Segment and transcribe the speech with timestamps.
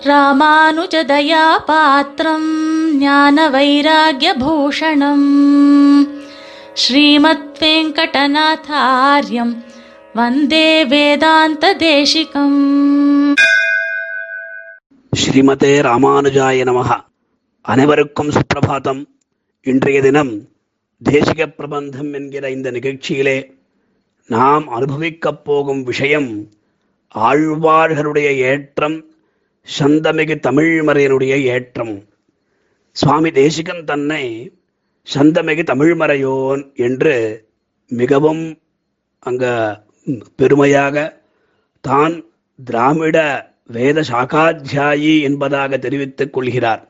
[0.00, 2.46] ராமானுஜதயா பாத்திரம்
[2.98, 5.26] ஞான வைராகிய பூஷணம்
[6.74, 9.52] ஸ்ரீமத் வெங்கடநாதாரியம்
[10.14, 12.58] வந்தே வேதாந்த தேசிகம்
[15.12, 16.90] ஸ்ரீமதே ராமானுஜாய நமஹ
[17.64, 19.02] அனைவருக்கும் சுப்பிரபாதம்
[19.66, 20.32] இன்றைய தினம்
[21.02, 23.38] தேசிக பிரபந்தம் என்கிற இந்த நிகழ்ச்சியிலே
[24.28, 26.30] நாம் அனுபவிக்கப் போகும் விஷயம்
[27.14, 28.98] ஆழ்வார்களுடைய ஏற்றம்
[29.66, 31.94] சந்தமிகு தமிழ்மறையினுடைய ஏற்றம்.
[32.96, 34.24] சுவாமி தேசிகன் தன்னை
[35.06, 37.14] சந்தமிகு தமிழ்மறையோன் என்று
[37.90, 38.42] மிகவும்
[39.22, 39.44] அங்க
[40.36, 40.96] பெருமையாக
[41.84, 42.14] தான்
[42.58, 43.18] திராவிட
[43.66, 46.82] வேத சாகாத்தியாயி என்பதாக தெரிவித்துக் கொள்கிறார்.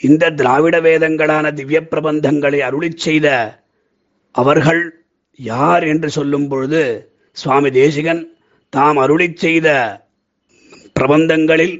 [0.00, 3.28] இந்த திராவிட வேதங்களான திவ்ய பிரபந்தங்களை அருளிச் செய்த
[4.34, 4.82] அவர்கள்
[5.38, 6.82] யார் என்று சொல்லும் பொழுது
[7.36, 8.22] சுவாமி தேசிகன்
[8.72, 9.68] தாம் அருளிச் செய்த
[10.98, 11.76] பிரபந்தங்களில்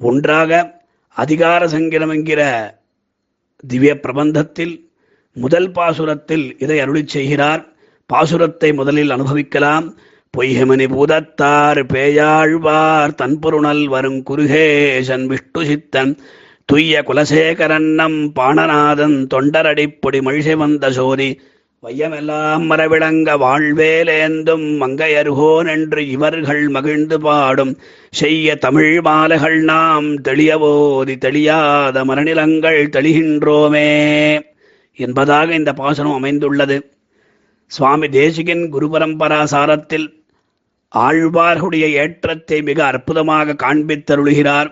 [0.00, 0.80] ஒன்றாக
[1.16, 2.40] அதிகார சங்கிரம் என்கிற
[3.64, 4.74] திவ்ய பிரபந்தத்தில்
[5.36, 7.62] முதல் பாசுரத்தில் இதை அருளி செய்கிறார்.
[8.10, 9.86] பாசுரத்தை முதலில் அனுபவிக்கலாம்.
[10.34, 16.12] பொய்யமணி பூதத்தார் பேயாழ்வார் தன்பொருணல் வரும் குருகேசன் விஷ்ணு சித்தன்
[16.72, 21.28] துய்ய குலசேகரன்னம் பாணநாதன் தொண்டரடிப்பொடி மழிசை வந்த சோதி
[21.84, 27.78] வையமெல்லாம் மரவிளங்க வாழ்வேலேந்தும் மங்கையர்கோன் என்று இவர்கள் மகிழ்ந்து பாடும்.
[28.10, 33.90] செய்ய தமிழ் மாலைகள் நாம் தெளியவோதி தெளியாத மரநிலங்கள் தெளிகின்றோமே
[34.94, 36.90] என்பதாக இந்த பாசனம் அமைந்துள்ளது.
[37.66, 40.08] சுவாமி தேசிகன் குரு பரம்பரா சாரத்தில்
[40.96, 44.70] ஆழ்வார்களுடைய ஏற்றத்தை மிக அற்புதமாக காண்பித்தருளுகிறார்.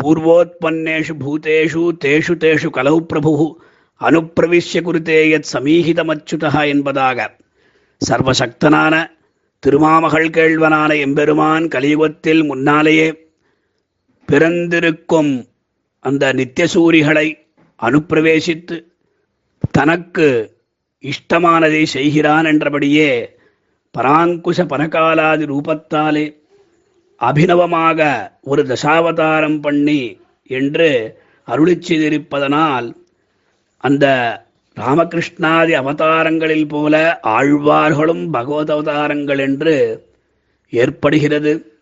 [0.00, 3.60] பூர்வோத்பன்னேஷு பூதேஷு தேஷு தேஷு கலவு பிரபு
[4.00, 7.18] அனுப்பிரவிஷ்ய குருத்தே யத் சமீகிதமச்சுதா என்பதாக.
[8.08, 8.94] சர்வசக்தனான
[9.62, 13.08] திருமாமகள் கேள்வனான எம்பெருமான் கலியுகத்தில் முன்னாலேயே
[14.28, 15.32] பிறந்திருக்கும்
[16.04, 17.26] அந்த நித்தியசூரிகளை
[17.80, 18.76] அனுப்பிரவேசித்து
[19.70, 20.28] தனக்கு
[21.04, 23.10] இஷ்டமானதை செய்கிறான் என்றபடியே
[23.94, 26.24] பராங்குஷ பனகாலாதி ரூபத்தாலே
[27.20, 28.00] அபினவமாக
[28.40, 30.00] ஒரு தசாவதாரம் பண்ணி
[30.50, 30.88] என்று
[31.48, 32.88] அருளிச் செய்திருப்பதனால்
[33.78, 34.06] அந்த
[34.76, 40.06] ராமகிருஷ்ணாதி அவதாரங்களில் போல ஆழ்வார்களும் பகவத் அவதாரங்கள் என்று
[40.70, 41.72] ஏற்படுகிறது.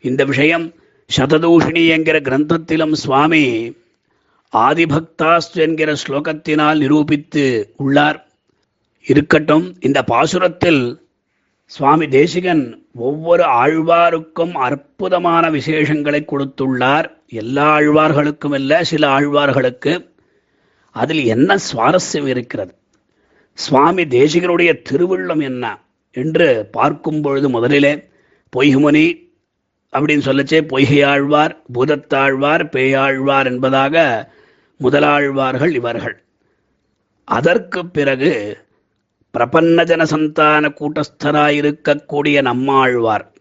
[0.00, 0.72] இந்த விஷயம்
[1.16, 3.76] சததூஷிணி என்கிற கிரந்தத்திலும் சுவாமி
[4.52, 8.26] ஆதிபக்தாஸ்து என்கிற ஸ்லோகத்தினால் நிரூபித்து உள்ளார்.
[9.04, 11.00] இருக்கட்டும் இந்த பாசுரத்தில்
[11.66, 17.10] சுவாமி தேசிகன் ஒவ்வொரு ஆழ்வாருக்கும் அற்புதமான விசேஷங்களை கொடுத்துள்ளார்.
[17.28, 20.14] எல்லா ஆழ்வார்களுக்கும் இல்லை சில ஆழ்வார்களுக்கு.
[20.96, 22.74] அதில் என்ன சுவாரஸ்யம் இருக்கிறது?
[23.52, 25.64] சுவாமி தேசிகனுடைய திருவுள்ளம் என்ன?
[26.12, 27.92] என்று பார்க்கும் பொழுது முதலிலே
[28.56, 29.04] பொய்குமணி
[29.92, 33.94] அப்படின்னு சொல்லச்சே பொய்கையாழ்வார் பூதத்தாழ்வார் பேயாழ்வார் என்பதாக
[34.80, 36.16] முதலாழ்வார்கள் இவர்கள்.
[37.24, 38.32] அதற்கு பிறகு
[39.38, 43.32] பிரபன்னஜன சந்தான கூட்டஸ்தராயிருக்கக்கூடிய நம்மாழ்வார்.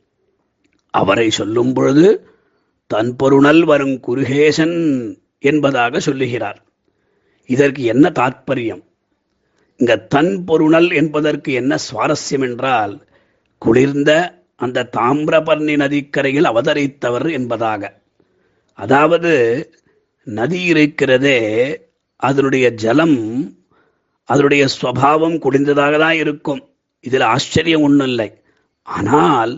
[0.89, 2.27] அவரை சொல்லும் பொழுது
[2.87, 4.77] தன் பொருணல் வரும் குருகேசன்
[5.39, 6.59] என்பதாக சொல்லுகிறார்.
[7.49, 8.83] இதற்கு என்ன தாற்பயம்?
[9.79, 12.93] இங்க தன் பொருணல் என்பதற்கு என்ன சுவாரஸ்யம் என்றால்
[13.61, 14.11] குளிர்ந்த
[14.55, 17.83] அந்த தாமிரபர்ணி நதிக்கரையில் அவதரித்தவர் என்பதாக.
[18.79, 19.33] அதாவது
[20.27, 21.39] நதி இருக்கிறதே
[22.19, 23.19] அதனுடைய ஜலம்
[24.29, 26.61] அதனுடைய ஸ்வபாவம் குடிந்ததாக தான் இருக்கும்.
[27.03, 28.29] இதில் ஆச்சரியம் ஒன்றும் இல்லை
[28.87, 29.53] ஆனால்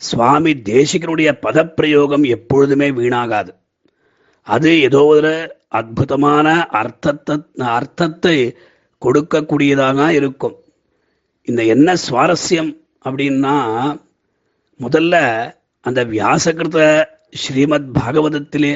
[0.00, 3.52] சுவாமி தேசிகனுடைய பதப்பிரயோகம் எப்பொழுதுமே வீணாகாது.
[4.46, 5.32] அது ஏதோ ஒரு
[5.78, 6.46] அற்புதமான
[6.80, 7.36] அர்த்தத்தை
[7.76, 8.36] அர்த்தத்தை
[9.02, 10.56] கொடுக்கக்கூடியதாக இருக்கும்.
[11.48, 12.70] இந்த என்ன சுவாரஸ்யம்
[13.04, 13.56] அப்படின்னா
[14.80, 15.14] முதல்ல
[15.84, 16.78] அந்த வியாசகிருத
[17.42, 18.72] ஸ்ரீமத் பாகவதத்திலே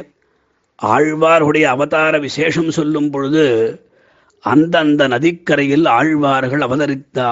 [0.79, 3.45] ஆழ்வார்களுடைய அவதார விசேஷம் சொல்லும் பொழுது
[4.45, 7.31] அந்தந்த நதிக்கரையில் ஆழ்வார்கள் அவதரித்தா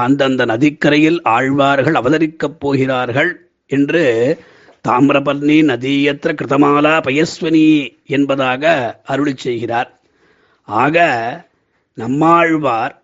[0.00, 3.30] அந்தந்த நதிக்கரையில் ஆழ்வார்கள் அவதரிக்கப் போகிறார்கள்
[3.70, 4.02] என்று
[4.88, 10.00] தாமிரபர்ணி நதியற்ற கிருதமாலா பயஸ்வனி என்பதாக அருளி செய்கிறார்.
[10.62, 10.96] ஆக
[11.94, 13.02] நம்மாழ்வார்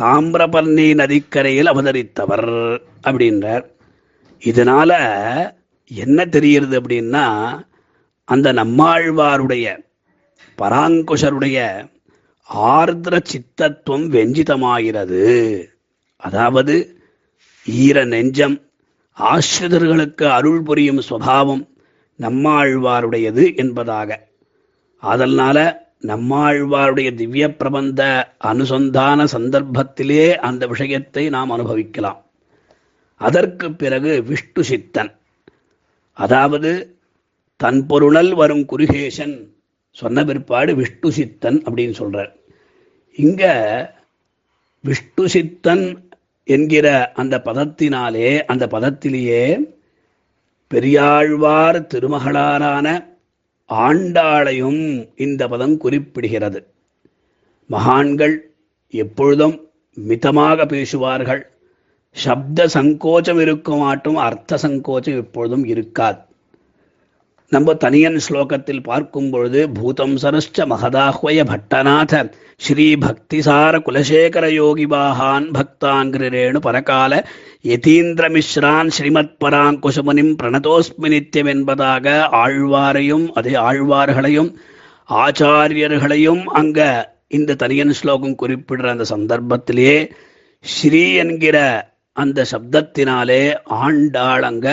[0.00, 3.64] தாமிரபர்ணி நதிக்கரையில் அவதரித்தவர் அப்படின்றார்.
[4.40, 4.92] இதனால
[5.86, 7.58] என்ன தெரிகிறது அப்படின்னா
[8.24, 9.84] அந்த நம்மாழ்வாருடைய
[10.58, 11.88] பராங்குஷருடைய
[12.54, 15.64] ஆர்திர சித்தத்துவம் வெஞ்சிதமாகிறது.
[16.16, 16.98] அதாவது
[17.66, 18.67] ஈர நெஞ்சம்
[19.18, 21.68] ஆசிரிதர்களுக்கு அருள் புரியும் சுவாவம்
[22.18, 24.26] நம்மாழ்வாருடையது என்பதாக.
[24.98, 32.24] அதனால நம்மாழ்வாருடைய திவ்ய பிரபந்த அனுசந்தான சந்தர்ப்பத்திலே அந்த விஷயத்தை நாம் அனுபவிக்கலாம்.
[33.14, 35.16] அதற்குப் பிறகு விஷ்ணு சித்தன்.
[36.12, 36.96] அதாவது
[37.56, 39.48] தன் பொருளல் வரும் குருகேசன்
[39.90, 42.32] சொன்ன பிற்பாடு விஷ்ணு சித்தன் அப்படின்னு சொல்றார்.
[43.16, 43.94] இங்க
[44.82, 46.07] விஷ்ணு சித்தன்
[46.54, 49.42] என்கிற அந்த பதத்தினாலே அந்த பதத்திலேயே
[50.70, 52.86] பெரியாழ்வார் திருமகளாரான
[53.68, 54.82] ஆண்டாளையும்
[55.16, 56.60] இந்த பதம் குறிப்பிடுகிறது.
[57.70, 58.36] மகான்கள்
[58.94, 59.56] எப்பொழுதும்
[59.94, 61.42] மிதமாக பேசுவார்கள்.
[62.16, 66.20] சப்த சங்கோச்சம் இருக்குமாட்டும் அர்த்த சங்கோச்சம் எப்பொழுதும் இருக்காது.
[67.52, 72.14] நம்ம தனியன் ஸ்லோகத்தில் பார்க்கும் பொழுது பூதம் சரஸ்ச மகதாஹ்வய பட்டநாத
[72.60, 77.12] ஸ்ரீ பக்திசார குலசேகர யோகிபாகான் பக்தான் ரேணு பரகால
[77.64, 82.06] யதீந்திர மிஸ்ரான் ஸ்ரீமத் பராங்குசுமனிம் பிரணதோஸ்மி நித்தியம் என்பதாக
[82.40, 84.50] ஆழ்வாரையும் அதே ஆழ்வார்களையும்
[85.08, 86.80] ஆச்சாரியர்களையும் அங்க
[87.28, 89.98] இந்த தனியன் ஸ்லோகம் குறிப்பிடுற அந்த சந்தர்ப்பத்திலேயே
[90.64, 91.56] ஸ்ரீ என்கிற
[92.16, 93.42] அந்த சப்தத்தினாலே
[93.80, 94.68] ஆண்டாள் அங்க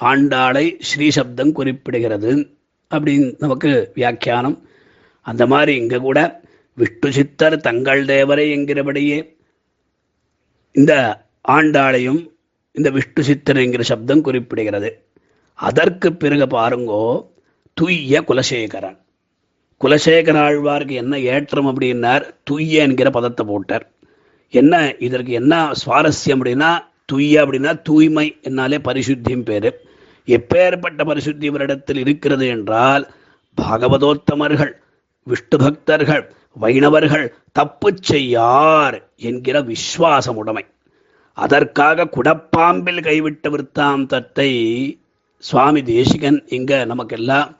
[0.00, 2.52] ஆண்டாளை ஸ்ரீ சப்தம் குறிப்பிடுகிறது
[2.90, 4.68] அப்படின்னு நமக்கு வியாக்கியானம்.
[5.20, 6.40] அந்த மாதிரி இங்க கூட
[6.74, 9.36] விஷ்ணு சித்தர் தங்கள் தேவரை என்கிறபடியே
[10.72, 12.30] இந்த ஆண்டாளையும்
[12.72, 14.90] இந்த விஷ்ணு சித்தர் என்கிற சப்தம் குறிப்பிடுகிறது.
[15.54, 17.26] அதற்கு பிறகு பாருங்கோ
[17.80, 18.98] துய்ய குலசேகரன்.
[19.84, 22.34] குலசேகர ஆழ்வாருக்கு என்ன ஏற்றம் அப்படின்னார்?
[22.50, 23.90] துய்ய என்கிற பதத்தை போட்டார்.
[24.48, 26.78] என்ன இதற்கு என்ன சுவாரஸ்யம் அப்படின்னா
[27.12, 29.85] துய்ய அப்படின்னா தூய்மை என்னாலே பரிசுத்தியும் பேரு.
[30.26, 33.10] எப்பேற்பட்ட பரிசுத்தி இவரிடத்தில் இருக்கிறது என்றால்
[33.62, 34.72] பாகவதோத்தமர்கள்
[35.22, 40.64] விஷ்ணு பக்தர்கள் வைணவர்கள் தப்பு செய்யார் என்கிற விஸ்வாசமுடைமை
[41.32, 44.50] அதற்காக குடப்பாம்பில் கைவிட்ட விற்த்தாந்தத்தை
[45.38, 47.56] சுவாமி தேசிகன் இங்க நமக்கெல்லாம்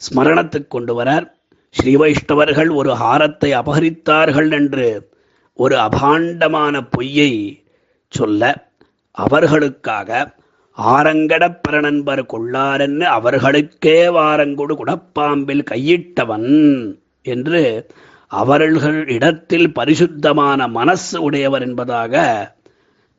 [0.00, 1.26] ஸ்மரணத்துக்கு கொண்டு வரார்.
[1.70, 5.10] ஸ்ரீ வைஷ்ணவர்கள் ஒரு ஹாரத்தை அபகரித்தார்கள் என்று
[5.52, 7.64] ஒரு அபாண்டமான பொய்யை
[8.08, 8.70] சொல்ல
[9.10, 10.40] அவர்களுக்காக
[10.82, 17.86] ஆரங்கடப் நண்பர் கொள்ளாரென்னு அவர்களுக்கே வாரங்கொடு குடப்பாம்பில் கையிட்டவன் என்று
[18.28, 22.54] அவர்கள் இடத்தில் பரிசுத்தமான மனசு உடையவர் என்பதாக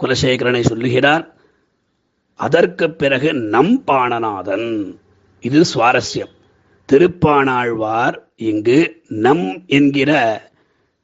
[0.04, 1.36] குலசேகரனை சொல்லுகிறார்.
[2.34, 4.96] அதற்கு பிறகு நம் பாணநாதன்.
[5.40, 6.34] இது சுவாரஸ்யம்.
[6.92, 10.42] திருப்பாணாழ்வார் இங்கு நம் என்கிற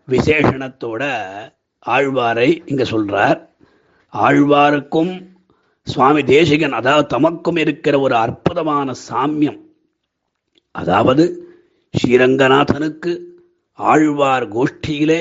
[0.07, 1.05] விசேஷணத்தோட
[1.85, 3.47] ஆழ்வாரை இங்க சொல்றார்.
[4.13, 5.28] ஆழ்வாருக்கும்
[5.89, 9.59] சுவாமி தேசிகன் அதாவது தமக்கும் இருக்கிற ஒரு அற்புதமான சாமியம்.
[10.71, 11.23] அதாவது
[11.93, 13.11] ஸ்ரீரங்கநாதனுக்கு
[13.79, 15.19] ஆழ்வார் கோஷ்டியிலே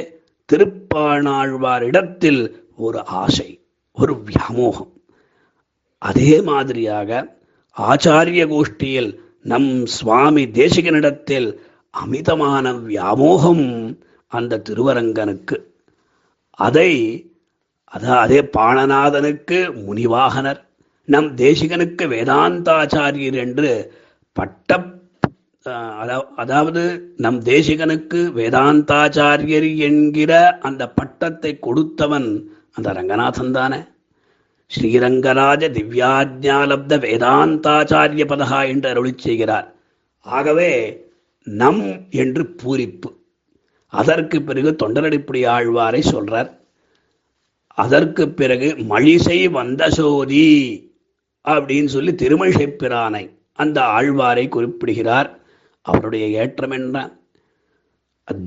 [0.48, 2.42] திருப்பாணாழ்வார் இடத்தில்
[2.76, 3.48] ஒரு ஆசை
[3.92, 4.92] ஒரு வியாமோகம்.
[6.02, 7.10] அதே மாதிரியாக
[7.76, 9.10] ஆச்சாரிய கோஷ்டியில்
[9.42, 11.48] நம் சுவாமி தேசிகனிடத்தில்
[11.94, 13.66] அமிதமான வியாமோகம்
[14.32, 15.56] அந்த திருவரங்கனுக்கு.
[16.58, 16.90] அதை
[17.92, 20.60] அதான் அதே பாணநாதனுக்கு முனிவாகனர்
[21.08, 23.70] நம் தேசிகனுக்கு வேதாந்தாச்சாரியர் என்று
[24.36, 24.80] பட்ட
[26.42, 26.82] அதாவது
[27.24, 30.32] நம் தேசிகனுக்கு வேதாந்தாச்சாரியர் என்கிற
[30.68, 32.28] அந்த பட்டத்தை கொடுத்தவன்
[32.76, 33.80] அந்த ரங்கநாதன் தானே.
[34.70, 39.68] ஸ்ரீரங்கராஜ திவ்யாஜாலப்த வேதாந்தாச்சாரிய பதகா என்று அருளி செய்கிறார்.
[40.26, 40.70] ஆகவே
[41.46, 41.82] நம்
[42.22, 43.10] என்று பூரிப்பு.
[43.92, 46.50] அதற்கு பிறகு தொண்டரடிப்படி ஆழ்வாரை சொல்றார்.
[47.82, 50.46] அதற்கு பிறகு மழிசை வந்த சோதி
[51.44, 53.24] அப்படின்னு சொல்லி திருமழிசை பிரானை
[53.58, 55.28] அந்த ஆழ்வாரை குறிப்பிடுகிறார்.
[55.86, 56.96] அவருடைய ஏற்றம் என்ன?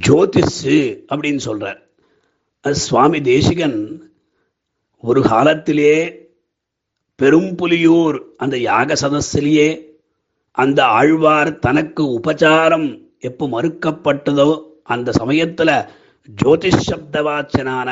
[0.07, 0.77] ஜோதிஷு
[1.11, 1.79] அப்படின்னு சொல்றார்.
[2.85, 3.79] சுவாமி தேசிகன்
[5.03, 5.95] ஒரு காலத்திலே
[7.19, 9.69] பெரும்புலியூர் அந்த யாக சதஸிலேயே
[10.57, 12.87] அந்த ஆழ்வார் தனக்கு உபச்சாரம்
[13.19, 14.49] எப்போ மறுக்கப்பட்டதோ
[14.93, 15.71] அந்த சமயத்துல
[16.27, 17.89] ஜோதிஷ் சப்தவாச்சனான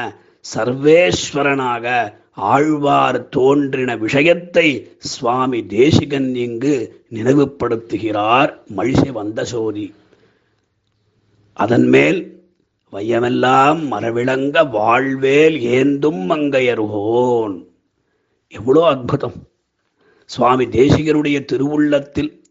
[0.55, 9.93] சர்வேஸ்வரனாக ஆழ்வார் தோன்றின விஷயத்தை சுவாமி தேசிகன் இங்கு நினைவுபடுத்துகிறார் மழிசை வந்த சோதி
[11.53, 12.37] அதன்மேல்
[12.91, 17.65] வையமெல்லாம் மரவிளங்க வாழ்வேல் ஏந்தும் மங்கையருகோன்.
[18.47, 19.33] எவ்வளோ அற்புதம்.
[20.25, 22.41] சுவாமி தேசிகருடைய திருவுள்ளத்தில்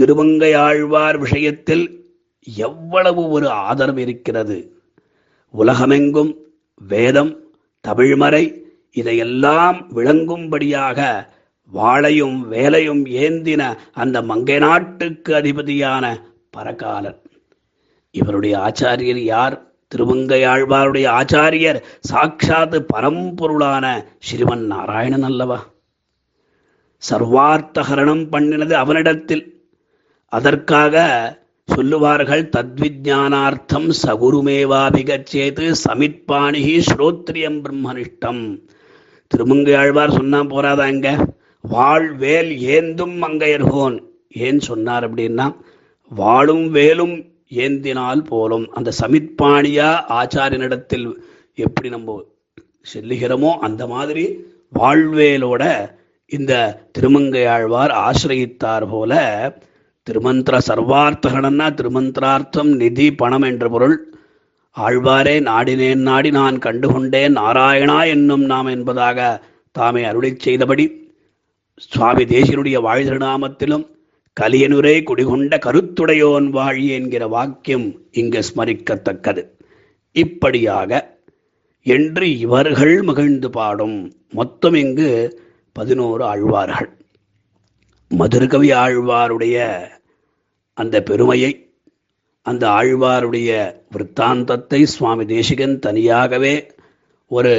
[0.00, 4.82] திருமங்கையாழ்வார் விஷயத்தில் எவ்வளவு ஒரு ஆதரவு இருக்கிறது.
[5.50, 6.36] உலகமெங்கும்
[6.78, 7.38] வேதம்
[7.88, 11.26] தமிழ்மறை இதையெல்லாம் விளங்கும்படியாக
[11.74, 17.22] வாளையும் வேலையும் ஏந்தின அந்த மங்கை நாட்டுக்கு அதிபதியான பரகாலன்.
[18.10, 19.66] இவருடைய ஆச்சாரியர் யார்?
[19.94, 25.66] திருவங்கையாழ்வாருடைய ஆச்சாரியர் சாட்சாத் பரம்பொருளான ஸ்ரீமன் நாராயணன் அல்லவா?
[27.10, 29.70] சர்வார்த்தகரணம் பண்ணினது அவனிடத்தில்.
[30.26, 30.96] அதற்காக
[31.74, 38.42] சொல்லுவார்கள் தத்விஜானார்த்தம் சகுருமேவாபிகச்சேது சமித்பாணிகி ஸ்ரோத்ரியம் பிரம்மனிஷ்டம்.
[39.30, 41.08] திருமங்கை ஆழ்வார் சொன்னா போறாதாங்க
[41.64, 43.96] வாழ் வேல் ஏந்தும் மங்கையர்கோன்.
[44.46, 45.46] ஏன் சொன்னார் அப்படின்னா
[46.10, 47.16] வாழும் வேலும்
[47.64, 48.66] ஏந்தினால் போலும்.
[48.72, 51.06] அந்த சமித்பாணியா ஆச்சாரியனிடத்தில்
[51.54, 52.18] எப்படி நம்ம
[52.94, 54.24] செல்லுகிறோமோ அந்த மாதிரி
[54.78, 55.62] வாழ்வேலோட
[56.32, 56.54] இந்த
[56.98, 59.12] திருமங்கையாழ்வார் ஆசிரயித்தார் போல
[60.08, 63.96] திருமந்திர சர்வார்த்தகணன்னா திருமந்திரார்த்தம் நிதி பணம் என்ற பொருள்.
[64.76, 69.28] ஆழ்வாரே நாடினேன் நாடி நான் கண்டுகொண்டேன் நாராயணா என்னும் நாம் என்பதாக
[69.70, 70.84] தாமே அருளிச் செய்தபடி
[71.76, 73.86] சுவாமி தேசியனுடைய வாழ் திருநாமத்திலும்
[74.40, 79.42] கலியனுரே குடிகொண்ட கருத்துடையோன் வாழி என்கிற வாக்கியம் இங்கு ஸ்மரிக்கத்தக்கது.
[80.12, 81.18] இப்படியாக
[81.82, 85.10] என்று இவர்கள் மகிழ்ந்து பாடும் மொத்தம் இங்கு
[85.72, 86.90] பதினோரு ஆழ்வார்கள்.
[88.10, 89.56] மதுரகவி ஆழ்வாருடைய
[90.78, 91.52] அந்த பெருமையை
[92.46, 93.50] அந்த ஆழ்வாருடைய
[93.94, 96.54] விற்த்தாந்தத்தை சுவாமி தேசிகன் தனியாகவே
[97.30, 97.52] ஒரு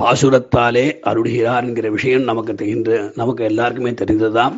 [0.00, 4.56] பாசுரத்தாலே அருளுகிறார் என்கிற விஷயம் நமக்கு தெரிகின்ற நமக்கு எல்லாருக்குமே தெரிந்ததாம்.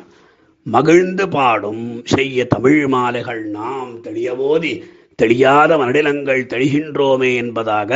[0.66, 4.72] மகிழ்ந்து பாடும் செய்ய தமிழ் மாலைகள் நாம் தெளியவோதி
[5.22, 7.92] தெளியாத மனடிலங்கள் தெளிகின்றோமே என்பதாக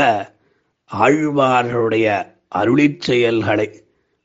[0.91, 2.09] ஆழ்வார்களுடைய
[2.55, 3.69] அருளிச் செயல்களை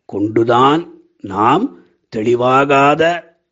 [0.10, 0.82] கொண்டுதான்
[1.24, 1.66] நாம்
[2.14, 3.04] தெளிவாகாத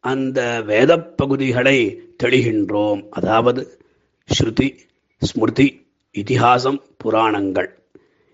[0.03, 1.77] அந்த வேத பகுதிகளை
[2.23, 3.01] தெளிகின்றோம்.
[3.09, 3.79] அதாவது
[4.29, 4.77] ஸ்ருதி
[5.17, 5.67] ஸ்மிருதி
[6.11, 7.69] இதிகாசம் புராணங்கள்.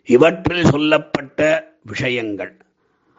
[0.06, 1.40] இவற்றில் சொல்லப்பட்ட
[1.84, 2.54] விஷயங்கள்.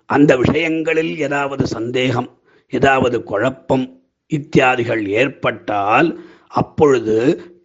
[0.07, 2.39] அந்த விஷயங்களில் ஏதாவது சந்தேகம்
[2.73, 3.87] ஏதாவது குழப்பம்
[4.27, 6.09] இத்தியாதிகள் ஏற்பட்டால்
[6.49, 7.17] அப்பொழுது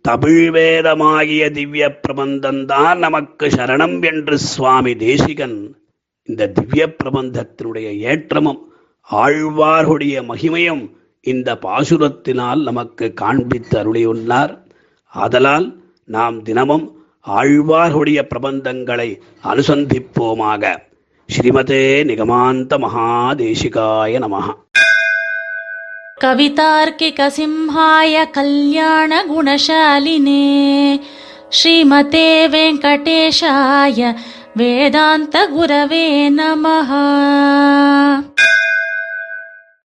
[0.01, 5.57] தமிழ் வேதமாகிய திவ்ய பிரபந்தம்தான் நமக்கு சரணம் என்று சுவாமி தேசிகன்
[6.29, 8.61] இந்த திவ்ய பிரபந்தத்தினுடைய ஏற்றமும்
[9.08, 10.82] ஆழ்வார்களுடைய மகிமையும்
[11.26, 14.52] இந்த பாசுரத்தினால் நமக்கு காண்பித்து அருளியுள்ளார்
[15.14, 15.66] ஆதலால்
[16.08, 16.86] நாம் தினமும்
[17.26, 19.08] ஆழ்வார்களுடைய பிரபந்தங்களை
[19.44, 20.62] அனுசந்திப்போமாக
[21.28, 24.46] ஸ்ரீமதே நிகமாந்த மகாதேசிகாய நமः
[26.88, 29.34] कवितार्किकसिंहाय कल्याणगुणशालिने
[31.52, 34.00] श्रीमते वेङ्कटेशाय
[34.58, 36.90] वेदान्तगुरवे नमः